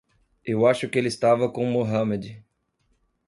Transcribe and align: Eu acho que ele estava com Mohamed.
Eu 0.43 0.65
acho 0.65 0.89
que 0.89 0.97
ele 0.97 1.09
estava 1.09 1.47
com 1.47 1.63
Mohamed. 1.63 2.43